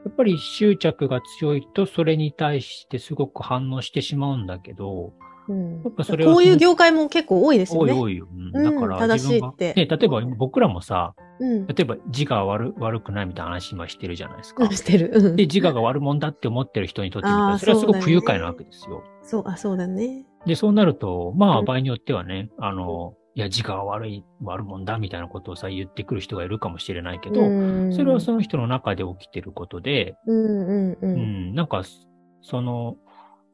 [0.05, 5.13] やっぱり執着が強いと、それに対してすごく反応してしまうんだけど、
[5.49, 7.93] うんやっぱそれはこういう業界も結構多いですよね。
[7.93, 8.29] 多い多いよ。
[8.31, 11.67] うんうんだから正しい自分が、ってね、例えば僕らもさ、うん。
[11.67, 14.71] 例えば自我は悪悪くないみたいな話今してるじゃないですか。
[14.71, 15.13] してる。
[15.15, 19.03] うんで、自我が悪者だって思ってる人にとってみたら、それはすごく不愉快なわけですよ。
[19.23, 20.25] そう、あ、そうだね。
[20.47, 30.99] で、そうなると、まあうん場合によってはね、あの、いや、自我は悪い、悪者だみたいなことをさ、言ってくる人がいるかもしれないけど、うんそれはその人の中で起きてることで、うんうんう。
[31.03, 31.17] うん
[31.53, 31.85] ん、なんか、
[32.43, 32.97] その、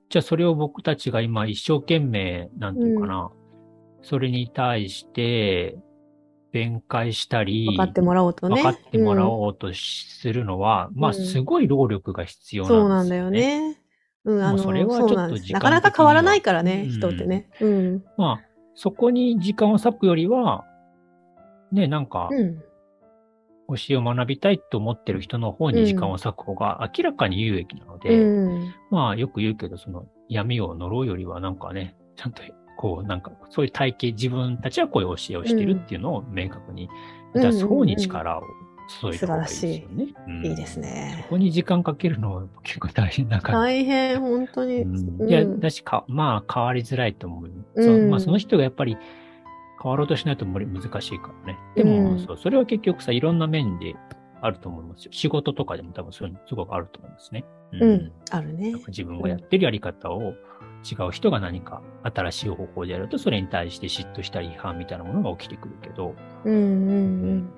[0.08, 3.30] じゃあそれを僕たちが今一生懸命、なんていうかな、
[4.02, 5.76] それに対して、
[6.52, 8.62] 弁解したり、分かってもらおうとね。
[8.62, 12.68] 分かってもらうおうとしするのは、まあ、うんすごい労力が必要ん。
[12.68, 13.68] そうななんんだよですよね。
[13.70, 13.80] ね。
[14.24, 14.98] うん、あの、それは。
[14.98, 17.48] ちょっと時間なかなか変わらないからね、人ってね。
[17.60, 18.04] うん。
[18.16, 18.40] まあ、
[18.76, 20.64] そこに時間を割くよりは、
[21.72, 22.62] ね、なんか、うん。
[23.68, 28.74] 教えを学びたいと思ってる人の方に時間を割く方が明らかに有益なので、うん。
[28.90, 32.42] まあ、よく言うけど、その、闇を呪うよりは、なんかね、 ちゃんと、
[32.76, 36.88] こう、なんか、そういう体系、自分たちはこういう教えをしてるっていうのを明確に
[37.34, 38.42] 出す方に力を
[39.00, 40.14] 注いだ方がいいですよね。
[40.26, 41.28] うんいいですねそ。
[41.30, 43.66] こに時間かけるのは結構大変な感じ。
[43.66, 44.82] 大変、本当に。
[44.82, 47.50] うんいや、うんだしか、まあ、変わりづらいと思う。
[47.76, 48.96] うんそうまあ、その人がやっぱり
[49.84, 51.58] 変わろうとしないと無理難しいからね。
[51.76, 53.94] でも、うんそう、それは結局さ、いろんな面で
[54.40, 55.12] あると思いますよ。
[55.12, 57.44] 仕事とかでも多分そういうのすごくあると思いますね。
[57.72, 58.12] うん。
[58.30, 58.72] あるね。
[58.88, 60.32] 自分がやってるやり方を
[60.90, 67.50] 違う人が何か新しい方法でやると、それに対して嫉妬したり批判みたいなものが起きてくるけど、うんうん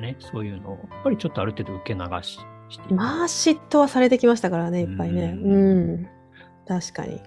[0.00, 2.94] ね、そういうのを、やっぱりちょっとある程度受け流しして。
[2.94, 5.36] まあ、嫉妬はされてきましたからね、いっぱいね。
[5.40, 6.08] うんうん。
[6.66, 7.20] 確かに。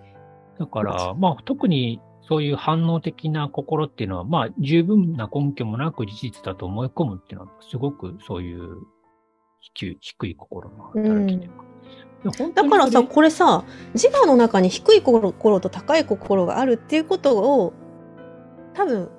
[0.57, 8.83] だから、まあ、特にそういう反応的な心っていうのは、まあ、十分な根拠もなく事実だと思い込むっていうのは、すごくそういう
[9.59, 11.63] 低い低い心の働きというか。
[12.23, 13.63] で本当にだからさ、これさ、
[13.95, 17.73] 自我の中に低い心と高い心があるっていうことを、
[18.75, 19.09] 多分、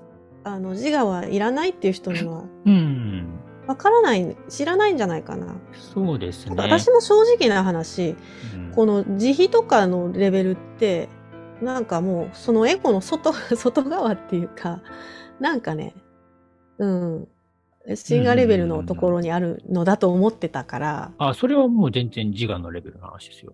[0.44, 5.56] あの、自我はいらないっていう人には、うん、わからない、知らないんじゃないかな。
[5.72, 6.54] そうですね。
[6.56, 8.14] 私も正直な話、
[8.54, 11.08] うんこの慈悲とかのレベルって、
[11.62, 14.82] なんかもう、そのエゴの外、 外側っていうか、
[15.40, 15.94] なんかね、
[16.78, 17.28] うん、
[17.94, 23.52] シンガレベルのところにあるのだと思ってたから、あ、それはもう全然自我のレベルの話ですよ。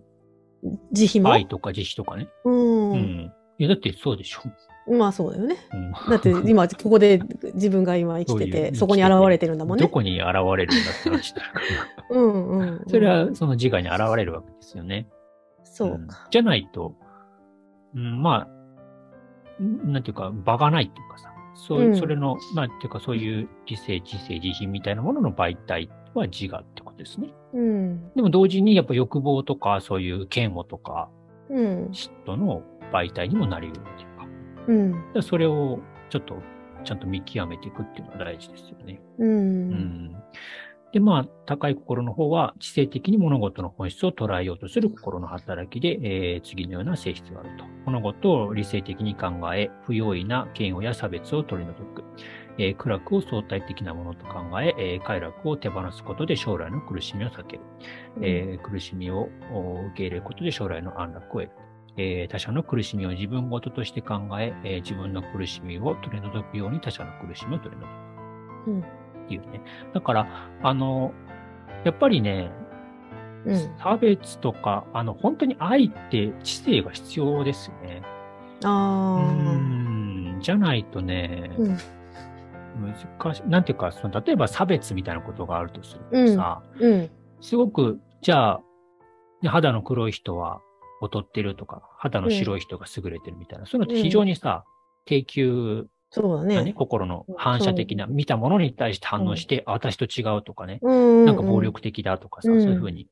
[0.91, 1.31] 慈悲も？
[1.31, 2.27] 愛とか慈悲とかね。
[2.43, 2.51] う。
[2.51, 3.33] うんん。
[3.59, 4.41] いや、だってそうでしょ。
[4.89, 5.57] まあそうだよね。
[5.73, 7.21] うん、だって今、ここで
[7.55, 9.83] 自分が今生きてて、うそこに現れてるんだもんね。
[9.83, 11.47] どこに現れるんだって話だか
[12.09, 12.17] ら。
[12.17, 12.85] うんうんうん。
[12.87, 15.07] それはその自我に現れるわけですよね。
[15.63, 16.27] そうか。
[16.31, 16.95] じゃないと、
[17.97, 18.47] うん、ま
[19.59, 27.33] あ、んなんていうか、場がないっていうかさ、そうそれの、なんていうか、そういう理性、知性、自信みたいなものの媒体は自我ってことですね。
[27.53, 28.13] うん。
[28.13, 31.09] でも同時にやっぱ欲望とか、そういう嫌悪とか、
[31.49, 31.85] うん。
[31.87, 32.61] 嫉妬の
[32.93, 34.27] 媒体にもなり得るっていうか、
[34.67, 35.13] うん。
[35.13, 35.79] らそれを
[36.09, 36.35] ちょっと、
[36.83, 39.01] ちゃんと見極めていくっていうのは大事ですよね。
[39.17, 39.25] う。
[39.25, 40.15] うんん
[40.93, 47.65] で、まあ、高い心の方は、知性的に物事の本質を捉えようとする心の働きで、えー次のような性質があると。
[47.85, 52.03] 物事を理性的に考え、不用意な嫌悪や差別を取り除く。
[52.57, 57.63] えー苦楽を相対的なものと考ええー快楽を手放すことで将来の苦しみを避ける。
[58.21, 61.49] えー苦しみをお受け入れることで将来の安楽を得る。
[61.97, 68.71] えー他者の苦しみを自分ごととして考ええー自分の苦しみを取り除くように他者の苦しみを取り除く。
[68.71, 68.85] うん。
[69.27, 69.61] っていうね。
[69.93, 70.27] だから、
[70.63, 71.13] あの、
[71.83, 72.51] やっぱりね、
[73.45, 73.77] うん。
[73.77, 78.01] 差別とか、あの、本当に愛って知性が必要ですよね。
[78.63, 81.77] うあん、じゃないとねあ。、うん。
[83.21, 83.49] 難しい。
[83.49, 87.09] なんていうか、その、例えば差別みたいなことがあるとするとさ、うん。
[87.41, 88.61] すごく、じゃあ、
[89.41, 90.61] ね肌の黒い人は
[91.01, 94.63] 劣ってるとか、肌の白い人が優れてるみたいな、そういうのって非常にさ、
[95.05, 96.73] 低級そうだなね、ね。
[96.73, 100.91] 心の反射的な、見たものに対して反応して、あ私と違うとかね、う
[101.23, 101.25] ん。
[101.25, 103.07] なんか暴力的だとかさ、うんそういうふうに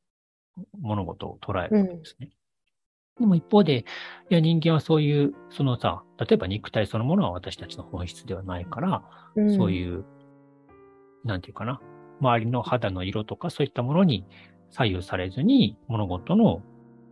[0.79, 2.29] 物事を捉えるわけですね。
[3.19, 3.86] でも一方で、
[4.29, 9.03] いや人間はそういう、そのさ、例えば肉体そのものは私たちの本質ではないから、
[9.36, 9.55] うん。
[9.55, 10.05] そういう、
[11.23, 11.81] なんていうかな、
[12.21, 14.25] 周りの肌の色とかそういったものに
[14.69, 16.62] 左右されずに、物事の、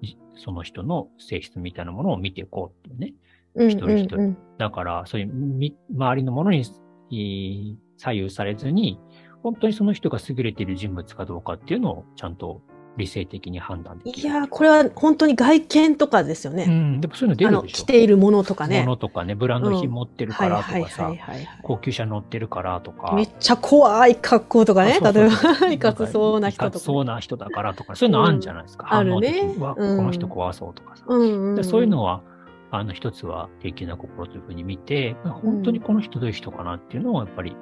[0.01, 3.13] じその人の性質みたいなものを見ていこうっていうね。
[3.55, 6.63] うん一人一人だから、そういうみ周りのものに
[7.09, 8.99] い左右されずに、
[9.41, 12.61] 本当にその人が優れている人物かどうかっていうのをちゃんと
[12.95, 14.29] 理性的に判断できる。
[14.29, 16.65] いやー、これは本当に外見とかですよね。
[16.67, 17.83] うん、でもそういうの出るでしょ。
[17.83, 18.81] 着ているものとかね。
[18.81, 21.11] ものとかね、ブランド品持ってるからとはいかさ
[21.63, 23.13] 高級車乗ってるからとか。
[23.15, 24.99] めっちゃ怖い格好とかね。
[25.01, 26.79] 例えば、いかつそうな人いかとか。
[26.79, 28.87] つそうな人だからとか、そういうのあるんじゃないですか。
[28.91, 31.03] うんあるねこの人怖そうとかさ。
[31.07, 32.21] うんうんうん、でそういうのは、
[32.75, 37.55] あの、一つは、平均な心というふうに見て、本当にこの人どういう人かなっていうのをやっぱり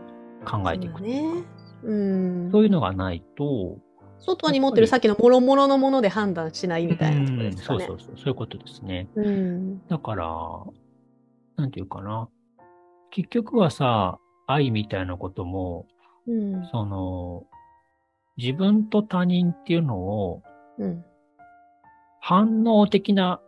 [0.46, 1.00] 考えていく。
[1.00, 1.44] そうだね。
[1.84, 1.94] う
[2.48, 2.52] ん。
[2.52, 3.78] そういうのがないと、
[4.20, 7.84] 外に持ってるさっきのもろもろのもので判断しないみたいなところですかね。
[7.84, 9.10] うんそうそうそう、そういうことですね。
[9.16, 9.86] うん。
[9.90, 10.30] だから、
[11.58, 12.30] なんていうかな。
[13.10, 15.88] 結局はさ、愛みたいなことも、
[16.26, 16.66] うん。
[16.68, 17.44] その、
[18.38, 20.42] 自分と他人っていうのを
[20.78, 21.04] うん。
[22.22, 23.42] 反応的な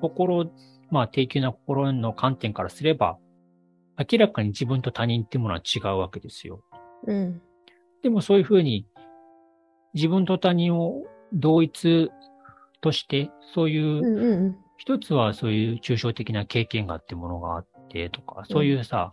[0.00, 0.50] 心、
[0.90, 3.18] まあ低級な心の観点からすれば、
[3.98, 6.62] 明らかに自分と他人っていうものは違うわけですよ。
[7.06, 7.42] うん。
[8.02, 8.86] でもそういうふうに
[9.94, 12.10] 自分と他人を同一
[12.80, 19.12] として、そういう、うんうん一つはそういう抽象的な経験がってものがあってとか、そういうさ、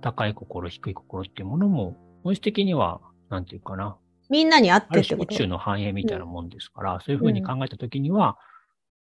[0.00, 3.00] 高い心、低い心っていうものも、本質的には、
[3.30, 3.96] なんていうかな、
[4.28, 5.32] みんなに会ってってこと？
[5.32, 8.36] 宙の繁栄みたいなもんですから、そういうふうに考えたときには、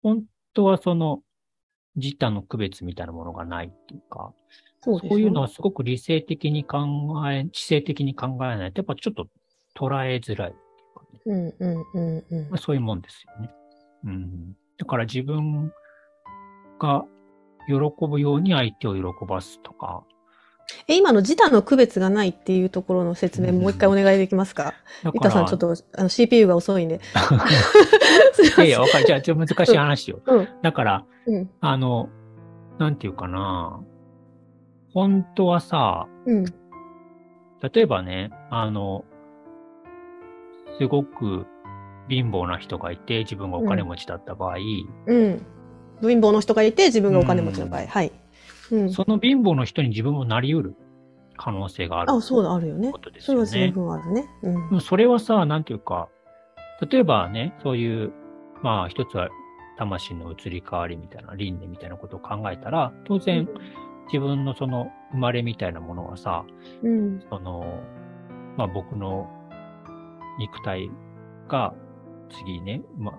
[0.04, 0.21] 本
[0.53, 1.21] 当はその、
[1.95, 4.33] 自他の区別みたいなものがないっていうか、
[4.81, 6.85] そうでしょそういうのはすごく理性的に考
[7.29, 9.27] え、知性的に考えないと、やっぱちょっと
[9.75, 10.61] 捉えづらいってい
[10.91, 11.21] うかね。
[11.25, 13.49] うんうんうんうんまあ、そういうもんですよね。
[14.05, 14.57] うん。
[14.77, 15.71] だから自分
[16.79, 17.05] が
[17.67, 20.03] 喜ぶように相手を喜ばすとか。
[20.88, 24.73] え、今の自他の区別がないっていうところの説明もう一回お願いできますか？
[25.03, 26.99] だ板さんちょっとあの CPU が遅いんで。
[28.57, 29.05] いやいや、わかる。
[29.05, 30.19] じゃあ、ちょっと難しい話よ。
[30.25, 30.47] うん。
[30.62, 31.49] だから、うん。
[31.62, 32.09] あの、
[32.79, 33.79] なんていうかな。
[34.93, 36.45] 本当はさ、うん。
[36.45, 39.05] 例えばね、あの、
[40.79, 41.45] すごく
[42.09, 44.57] 貧乏な人がいて、自分がお金持ちだった場合、
[45.07, 45.45] うん。
[46.01, 47.81] 貧乏の人がいて自分がお金持ちの場合。
[47.81, 48.12] うんはい。
[48.73, 48.89] うん。
[48.91, 50.75] その貧乏の人に自分もなり得る
[51.38, 52.12] 可能性がある。
[52.12, 53.62] あ、そうだ、あるよねことですそれよね。
[53.62, 54.25] は十分あるね。
[54.71, 56.09] うんそれはさ、なんていうか、
[56.89, 58.12] 例えばね、そういう、
[58.62, 59.29] まあ一つは
[59.77, 63.47] 魂の移り変わりみたいな、輪廻みたいなことを考えたら、当然
[64.07, 66.45] 自分のその生まれみたいなものはさ、
[66.81, 67.21] うん。
[67.29, 67.79] その、
[68.57, 69.29] まあ僕の
[70.39, 70.89] 肉体
[71.47, 71.73] が
[72.33, 73.13] 次ね、ま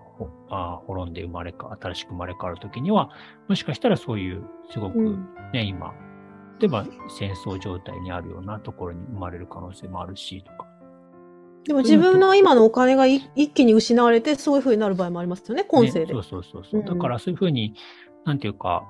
[0.50, 3.10] あ、滅んで生まれか、新しく生まれ変わるときには、
[3.48, 5.94] もしかしたらそういう、すごくうんね、今、
[6.60, 10.66] 例えば戦争状態にあるようなところに生まれる可能性もあるし、とか。
[11.64, 16.06] でも自分の今のお金がい一気に失われてそういう風になる場合もありますよね、今世で。
[16.06, 16.80] ねそうそうそうそう。
[16.80, 17.74] うんだからそういうふうに、
[18.24, 18.84] なんていうか、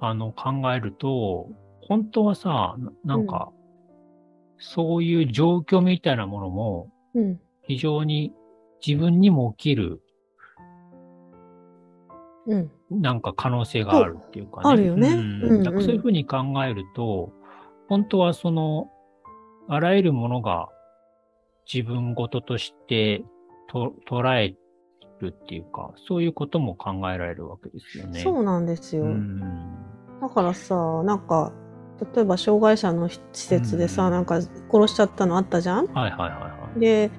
[0.00, 1.48] あの、考えると、
[1.80, 3.50] 本当はさ、ななんか、
[4.58, 7.40] そういう状況みたいなものも、うん。
[7.62, 8.32] 非常に
[8.86, 10.00] 自分にも起きる、
[12.46, 12.70] うん。
[12.90, 14.70] なんか可能性があるっていうかね。
[14.70, 17.32] あるよねうんうんうんだからそういうふうに考えると、
[17.88, 18.90] 本当はその、
[19.68, 20.68] あらゆるものが
[21.72, 23.24] 自分ごととして
[23.68, 24.56] と捉え
[25.20, 28.20] るっていうか、そういうことも考えられるわけですよね。
[28.20, 29.04] そうなんですよ。
[29.04, 29.42] うん
[30.20, 31.52] だからさ、なんか、
[32.14, 35.86] 例えば障害者の施設でさ、うんなんか殺しちゃったのあったじゃん？
[35.86, 36.80] はいはいはいはい。
[36.80, 37.10] で、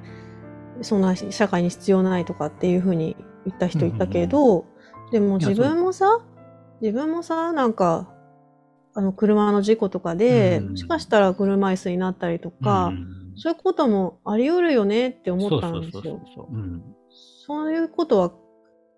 [0.81, 3.15] そんな社会に必要ないとかっていうふうに
[3.45, 4.65] 言った人いたけど、
[5.11, 6.19] でも自分もさ、
[6.81, 8.13] 自分もさ、なんか、
[8.93, 10.69] あの、車の事故とかで、うん。
[10.71, 13.33] もしかしたら車椅子になったりとか、うん。
[13.35, 16.21] そういうこともあり得るよねって思ったんですよ。
[17.47, 18.31] そういうことは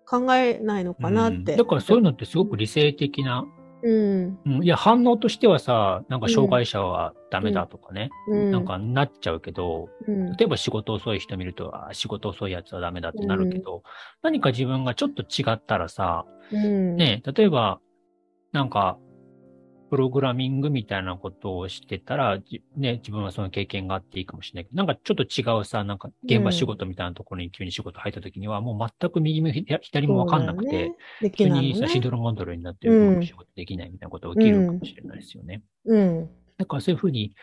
[0.04, 1.52] 考えないのかなって。
[1.52, 1.58] うん。
[1.58, 3.44] だからそういうのってすごく理性的な、
[3.82, 4.38] うん。
[4.44, 4.64] うん。
[4.64, 8.50] いや反応としてはさ、なんか障害者はダメだとかね、うん。
[8.50, 13.82] なんかなっちゃうけど、うん、例えば仕事遅い人見ると、あ仕事遅いやつはダメだってなるけど、
[14.22, 17.80] 何か自分がちょっと違ったらさ、うん、ね、例えば、
[18.52, 18.98] なんか、
[19.92, 35.60] プログラミングみたいなことをしてたら、じね、自分はその経験があっていいかもしれないけど、なんかちょっと違うさ、なんか現場仕事みたいなところに急に仕事入った時には、もう全く右も左もわかんなくて、ね、で急にシドロモンドルになってうまく仕事できないみたいなことが起きるかもしれないですよね。
[35.84, 36.30] うん。
[36.56, 37.34] だからそういうふうに、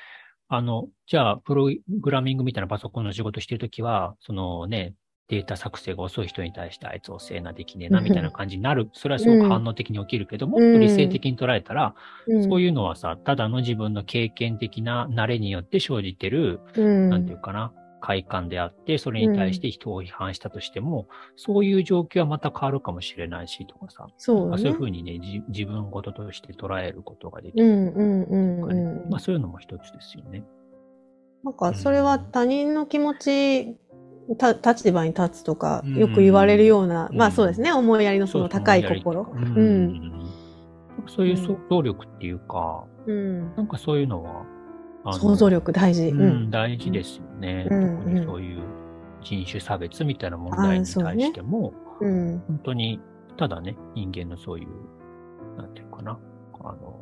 [0.47, 1.69] あの、じゃあ、プロ
[2.01, 4.95] グラミングみたいなパソコンの仕事してるときは、そのね、
[5.29, 8.89] データ作成が遅い人に対してあいつ遅えな、できねえな、みたいな感じになる。
[8.93, 11.93] それはすごく反応的に起きるけど、もっと理性的に捉えたら、
[12.27, 24.81] うん、そういうのはさ、ただの自分の経験的な慣れによって生じてる、うん、なんていうかな、快感であって、それに対して人を批判したとしても、そういう状況はまた変わるかもしれないしとかさ、まあそういうふ。
[24.81, 27.93] うにね、じ自分事として捉えることができる。
[29.09, 30.43] まあそういうのも一つですよね。
[31.43, 33.88] なんか、それは他人の気持ち、た
[34.35, 39.27] 立場に立つとかうん、よく言われるような、うんまあそうですね、思いやりのその高い心。
[41.07, 43.55] そういう想像力っていうか、うん。
[43.55, 44.45] なんかそういうのは、
[45.13, 46.13] 想像力大事。
[46.49, 47.67] 大事ですよね。
[47.69, 48.61] うん特にそういう
[49.21, 52.43] 人種差別みたいな問題に対しても、うん。
[52.47, 52.99] 本当に、
[53.37, 56.19] ただね、人間のそういう、なんていうかな、
[56.61, 56.99] あの、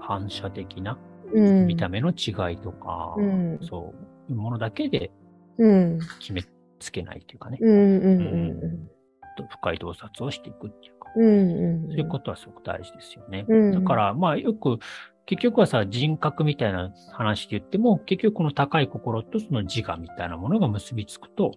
[0.00, 0.98] 反射的な
[1.32, 1.66] うん。
[1.66, 3.94] 見た目の違いとか、うんそ
[4.28, 5.17] ういうものだけでうん。
[6.20, 6.42] 決め
[6.78, 8.88] つけないというかね、うんうんうん
[9.50, 11.24] 深い洞察をしていくっていうか、うん。
[11.24, 11.88] うんうん。
[11.90, 13.46] そういうことはすごく大事ですよね。
[13.48, 14.78] うんだから、まあよく、
[15.26, 21.52] 結局はさ、人格みたいな話で言っても、結局この高い心とその自我みたいなものが結びつくと、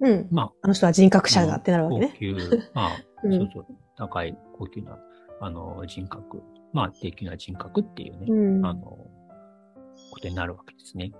[0.00, 0.28] うん。
[0.30, 2.12] まあ、あの人は人格者だってなるわけね。
[2.14, 2.34] 高級、
[2.74, 4.98] まあ、 うんそうそう、高い高級な、
[5.40, 8.66] あの、人格、まあ、低級な人格っていうね、うん。
[8.66, 9.08] あの、こ
[10.20, 11.12] とになるわけですね。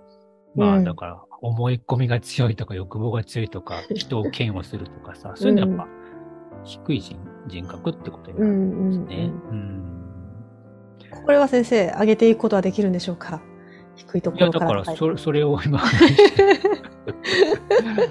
[0.55, 5.87] まあ、うんだから、思い込みが強いとか、欲望が強いとか、 人を嫌悪するとかさ、そういうのはやっぱ、
[6.63, 9.31] 低い人人格ってことになるんですね。
[9.51, 9.83] うん。
[11.25, 13.41] これは先生、上げていくことはできるんでしょうか？
[13.95, 14.59] 低いとこいや、ろか。
[14.59, 16.61] だからら、それ、それを今話してる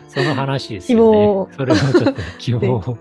[0.09, 1.16] その話ですよね。
[1.16, 2.81] 希望をそれをちょっと希望を。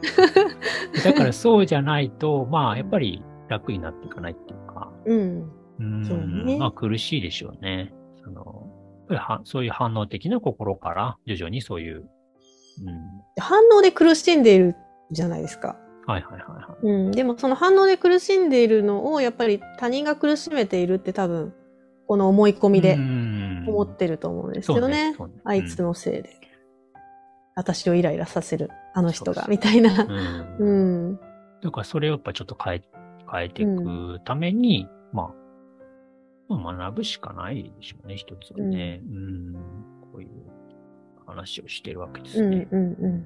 [1.04, 5.52] だからそうじゃないと、まあ、やっぱり楽になっていかないっていうか、うん。
[5.80, 7.94] うんそうねまあ苦しいでしょうね。
[8.24, 8.69] その、
[9.44, 12.06] そういう反応的な心から徐々にそういう、うん、
[13.42, 14.76] 反応で苦しんでいる
[15.12, 15.78] じゃないですか。
[16.06, 16.88] はいはいはいはい。
[16.88, 17.12] うん。
[17.12, 21.54] でもその反応で苦しんでいるのを、やっぱり他人が苦しめているって多分、
[22.08, 25.12] この思い込みで思ってると思うんですけどね。
[25.12, 26.40] ねねあいつのせいで。
[27.56, 30.08] 私をイライラさせる、あの人が、みたいな。
[30.60, 31.20] うんうん。
[31.62, 32.82] だからそれをやっぱちょっと変え、
[33.32, 35.39] 変えていくために、まあ、まあ
[36.58, 39.02] 学ぶしかないでしょうね、一つはね。
[39.06, 39.54] うん、
[40.02, 40.30] こういう
[41.26, 42.68] 話をしてるわけですね。
[42.72, 43.26] うんうんうん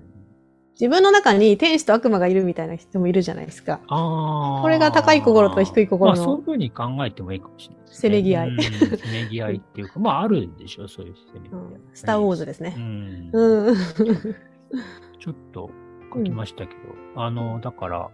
[0.74, 3.80] 自分の中に天使と悪魔がいるみたいな人もいるじゃないですか。
[3.88, 4.62] ああ。
[4.62, 8.00] これが高い心と低い心のまあそういうふうに考えてもいいかもしれないですね。
[8.00, 8.62] せめぎ合いうん
[8.98, 11.62] せめぎ合いっていうか、まああるでしょ、そういうせめぎ合い。
[11.62, 12.72] うんスター・ウォーズですうね。
[12.72, 13.30] ん。
[13.32, 13.76] うん。
[13.76, 15.70] ちょっと
[16.16, 18.10] 書きましたけど、あの、だから、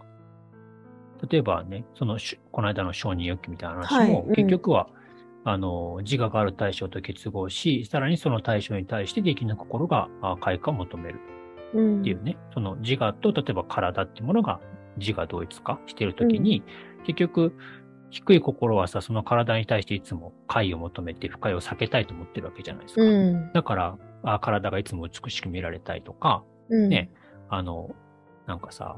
[1.30, 4.88] 例えばね、そのし、この間の承認欲求みたいな話も、はいうん結局は、
[5.44, 11.20] あの、自我がある対象と結合し、さらにその対象に対してできな心があ快感を求める
[11.74, 14.60] うんっていうね、その自我と例えば体ってものが
[14.98, 16.62] 自我同一化しているときに、
[17.04, 17.54] 結局、
[18.10, 23.02] 低い心はさ、その体に対していつも快を求めて不快を避けたいと思ってるわけじゃないですか。
[23.02, 23.52] うん。
[23.52, 26.88] だからあ、体がいつも美しく見られたいとか、うん。
[26.88, 27.10] ね
[27.48, 27.90] あの、
[28.46, 28.96] なんかさ、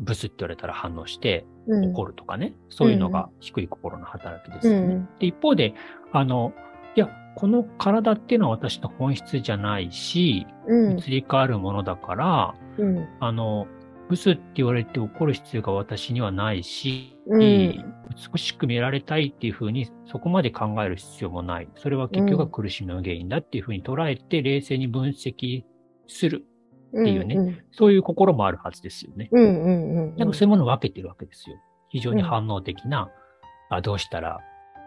[0.00, 4.94] ブスって言われたら反応してうん、怒るとかね、そういうのが低い心の働きですよね。
[4.94, 5.74] うんで一方で、
[6.12, 6.52] あの、
[6.94, 10.98] いや、この体っていうのは私の本質じゃないし、うん。
[10.98, 13.08] 移り変わるものだから、うん。
[13.20, 13.66] あの、
[14.08, 17.94] ブスって言われて怒る必要が私にはないし、うん
[18.32, 21.68] 美しく見られたいっていうふうにそこまで考える必要もない。
[21.76, 25.64] それは結局は苦しみの原因だっていうふうに捉えて冷静に分析
[26.06, 26.44] する。
[27.00, 29.28] っていうねそういう心もあるはずですよね。
[29.32, 30.16] うんうんうん。
[30.16, 31.56] なんかそういうものを分けてるわけですよ。
[31.88, 33.10] 非常に反応的な、
[33.70, 34.40] あどうしたら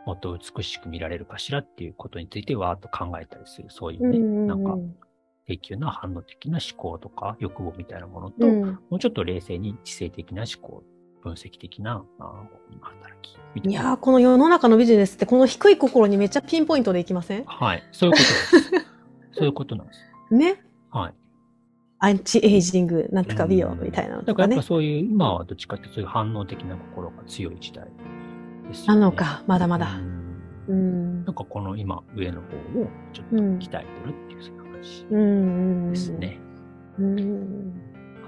[0.06, 3.68] もっと美しく見られるかしらっていうことについてわーっと考えたりする。
[3.70, 4.78] そういうね、なんか
[5.46, 10.84] 低級な反応的な思考とか欲望みたいなものと、うん、もうちょっと冷静に知性的な思考、
[11.24, 12.44] 分析的なあ
[12.82, 13.82] 働きみたいな。
[13.82, 17.44] いやー、この世の中のビジネスって、この低い心にめっちゃピンポイントでいきません？
[17.46, 17.84] はい。
[17.92, 18.72] そういうことです。
[19.40, 20.00] そういうことなんです。
[20.32, 20.64] ね。
[20.90, 21.14] はい。
[22.00, 24.68] アンチエイジング、なんとか美容みたいなのとかねだからやっぱ。
[24.68, 27.86] そういう、今はどっちかってそういう反応的な心が強い時代
[28.68, 29.00] ですよね。
[29.00, 30.02] なのか、まだまだう。
[30.02, 30.28] ん
[30.68, 31.36] うんなん。
[31.36, 35.90] かこの今、上の方をちょっと鍛えてるっていうそういう話うんうん。
[35.92, 36.40] ですね。
[37.00, 37.74] うん。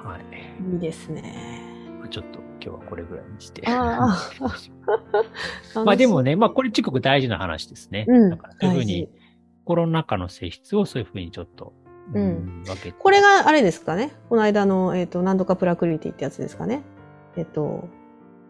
[0.03, 0.73] はい。
[0.73, 1.61] いいですね。
[1.99, 3.61] まあちょっと今日はこれぐらいにして。
[3.67, 4.17] あ
[5.75, 5.83] あ。
[5.83, 8.05] まあでもね、まあこれすごく大事な話ですね。
[8.07, 9.09] うんだからそういうふうに、
[9.65, 11.73] 心の中の性質をそういうふうにちょっと、
[12.13, 12.63] うん。
[12.97, 14.13] これがあれですかね？
[14.29, 16.83] この間の、えっ、と、何度かプラクリティってやつですかね？
[17.35, 17.87] えっ、と、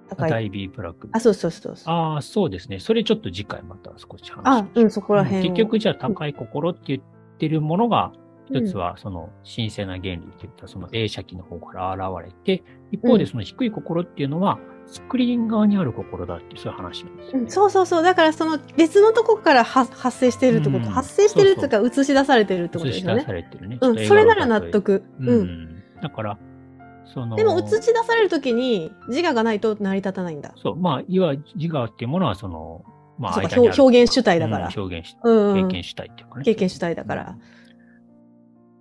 [0.10, 0.30] 高い。
[0.32, 1.10] 大 B プラク。
[1.12, 1.93] あ、そうそうそうそう。
[1.93, 2.80] ああ、そうですね。
[2.80, 5.51] それちょっと次回また少し話しまあ、うん、そこら辺を。
[5.51, 7.01] 結局じゃあ高い心って言っ
[7.38, 8.12] てるものが、
[8.51, 14.57] 一つはその神聖な原理っていったその映写機の方から現れて、一方でその低い心っていうのは
[14.92, 18.04] スクリーン側にある心だっていうそういう話なんですよ、ねうんそうそうそう。
[18.04, 20.78] だからその別のとこからは発生してるってこと。
[20.78, 23.34] うん発生してるっていうか映し出されてるってことですよね映し出さ。
[23.34, 23.78] れてるね。
[23.80, 24.08] うん。
[24.08, 25.04] それなら納得。
[25.20, 25.26] う。
[25.26, 25.84] うんん。
[26.02, 26.38] だから、
[27.14, 30.54] その、でも映し出されるときに自我がないと成り立たないんだ。
[30.58, 32.84] そう、まあ、いわ自我っていうものは、その、
[33.18, 34.68] まあ、表表現主体だから。
[34.68, 36.46] うん表現し、うんうん経験したいっていうかね。
[36.46, 37.38] 経験主体だから。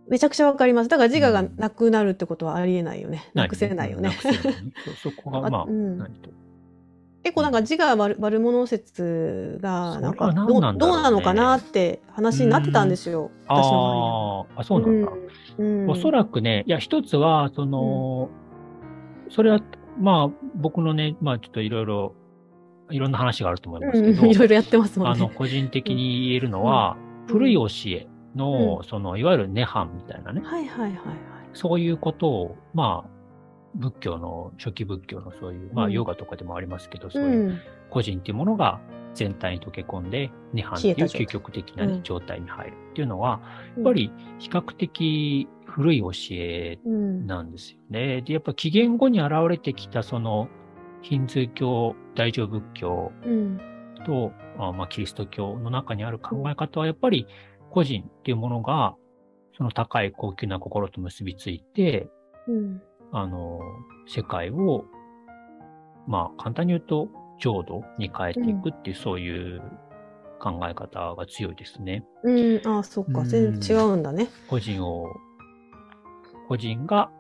[0.09, 0.89] めちゃくちゃわかります。
[0.89, 3.31] だから自我がなくなるってことはありえないよね。
[3.35, 4.11] なくせないよね。
[5.03, 5.99] そ そこが、まあ、うん。
[5.99, 6.31] 何と。
[7.23, 13.31] 結構なんか自我悪悪者説がなんかどうなのかなって話になってたんですよ。
[13.47, 15.13] 私のあーあ、そうなんだ。
[15.59, 15.91] うん。
[15.91, 18.31] おそらくね、いや、一つは、その、
[19.31, 19.61] それは、
[20.01, 22.15] まあ、僕のね、まあ、ちょっといろいろ、
[22.91, 24.31] いろんな話があると思いますけど、うん。
[24.31, 25.35] いろいろやってますもんあの、ね。
[25.35, 26.97] 個人的に言えるのは、
[27.27, 27.33] うん。
[27.35, 28.07] 古い教え
[28.37, 31.17] の、その、いわゆる涅槃みたいなね、はいはいはいはい。
[31.53, 33.11] そういうことを、まあ、
[33.75, 35.93] 仏教の、初期仏教のそういう、まあ、うん。
[35.93, 37.59] ヨガとかでもありますけど、そういううん。
[37.91, 38.81] 個人っていうものが
[39.15, 42.03] 全体に溶け込んで、涅槃っていう究極的なね、うん。
[42.03, 42.77] 状態に入る。
[42.91, 43.41] っていうのは、
[43.77, 48.23] やっぱり比較的古い教えうんなんですよね。
[48.23, 50.49] で、やっぱ紀元後に現れてきたその
[51.03, 53.61] ヒンズー教、大乗仏教うん。
[54.05, 57.27] と、あまあ、キリスト教の中にある考え方はやっぱり
[57.71, 58.95] 個人っていうものが
[59.59, 62.09] その高い高級な心と結びついて、
[62.47, 63.61] うんあの、
[64.07, 64.85] 世界を、
[66.07, 67.09] まあ、簡単に言うと
[67.41, 69.61] 浄土に変えていくっていう、そういう
[70.41, 72.05] 考え方が強いですね。
[72.23, 74.29] うん、ああ、そっか、うん全然違うんだね。
[74.49, 75.07] 個人を、
[76.49, 77.11] 個人が、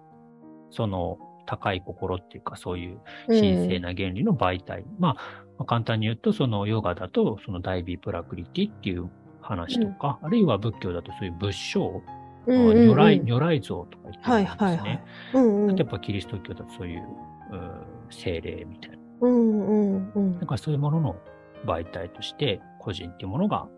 [0.70, 4.84] その高い心っていうか、そういう神聖な原理の媒体。
[4.98, 9.10] まあ、まあ簡単に言うと、そのヨガだと、その大ビプラクリティっていう
[9.48, 12.02] 話とか、あるいは仏教だとそういう仏性、
[12.46, 12.86] うんうんうん。
[12.88, 14.34] 如来、如来像とか言ってるんですね。
[14.34, 15.04] はいはいはい。
[15.34, 15.70] うんうん。
[15.70, 17.02] あとやっぱキリスト教だとそういう、
[17.52, 18.98] うん精霊みたいな。
[19.20, 21.16] うんうんうんだからそういうものの
[21.66, 23.68] 媒体として、個人っていうものが、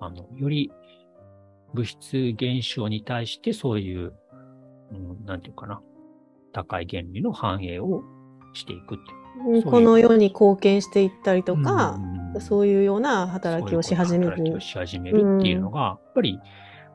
[0.00, 0.70] あの、より
[1.72, 4.12] 物質現象に対してそういう、
[4.92, 5.80] うん、なんていうかな、
[6.52, 8.02] 高い原理の反映を
[8.52, 9.23] していくっていう。
[9.64, 14.60] この世に貢献していったりとか、うんそういうような働きをし始める働きを。
[14.60, 16.40] し始めるっていうのが、やっぱり、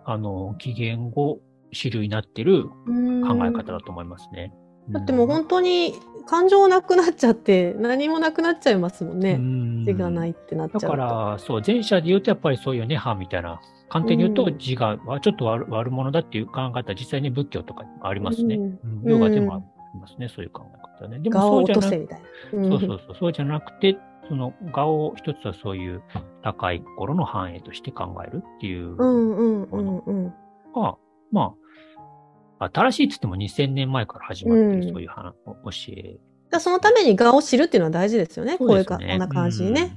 [0.05, 1.39] あの、紀元後
[1.71, 4.53] 主流になってるうん考え方だと思いますね。
[4.89, 5.93] だってもう本当に
[6.25, 9.37] 感情なくなっちゃって何もなくなっちゃいますもんね。
[9.37, 10.87] 自我ないってなっちゃうと。
[10.87, 18.59] だから、そう、前者で言うとやっぱりそういう涅槃みたいな、簡単に言うとうん自我はちょっと悪悪者だっていう考え方は実際に仏教とかありますね。
[19.03, 19.57] ヨガでもあ
[19.93, 21.19] りますね、そういう考え方ね。
[21.19, 22.69] でも顔をそうじゃなく落とせみたいな。
[22.69, 23.97] そうそうそう、そうじゃなくて、
[24.27, 26.01] その顔を一つはそういう
[26.43, 30.33] 高い心の反映として考えるっていううの。
[30.75, 30.97] が、
[31.31, 31.53] ま
[32.59, 36.19] あ、新しいって言っても2000年前から始まってるうんそういう話教え。
[36.51, 38.57] だそのために顔を知るっていうのは大事ですよね。
[38.57, 39.95] こういうか、そこんな感じにね。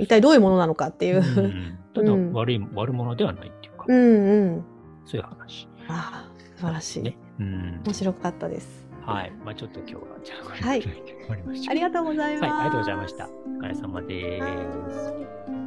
[0.00, 1.18] 一体どういうものなのかっていう。
[1.18, 4.64] うんただうん悪い、悪者ではないっていうか、うんうん。
[5.04, 5.68] そういう話。
[5.88, 7.02] ああ、素晴らしい。
[7.02, 7.16] ね。
[7.38, 7.82] うん。
[7.84, 8.86] 面白かったです。
[9.04, 9.32] はい。
[9.44, 11.70] まあちょっと今日は、じゃあこれで終わりましょう。
[11.70, 12.44] ありがとうございます。
[12.44, 13.28] はい、ありがとうございました。
[13.28, 13.30] お
[13.60, 14.40] 疲れ様で
[14.90, 15.61] す。